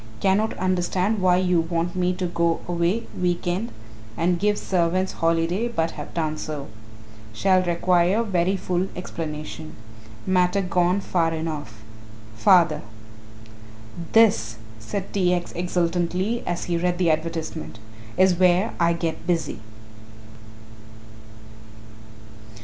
Cannot 0.19 0.57
understand 0.57 1.19
why 1.21 1.37
you 1.37 1.59
want 1.61 1.95
me 1.95 2.11
to 2.15 2.25
go 2.25 2.61
away 2.67 3.03
week 3.15 3.45
end 3.45 3.71
and 4.17 4.39
give 4.39 4.57
servants 4.57 5.11
holiday 5.11 5.67
but 5.67 5.91
have 5.91 6.11
done 6.15 6.39
so. 6.39 6.69
Shall 7.33 7.61
require 7.61 8.23
very 8.23 8.57
full 8.57 8.87
explanation. 8.95 9.75
Matter 10.25 10.63
gone 10.63 11.01
far 11.01 11.31
enough. 11.35 11.83
Father. 12.35 12.81
"This," 14.13 14.57
said 14.79 15.13
T. 15.13 15.35
X. 15.35 15.51
exultantly, 15.51 16.41
as 16.47 16.63
he 16.63 16.77
read 16.77 16.97
the 16.97 17.11
advertisement, 17.11 17.77
"is 18.17 18.33
where 18.39 18.73
I 18.79 18.93
get 18.93 19.27
busy." 19.27 19.59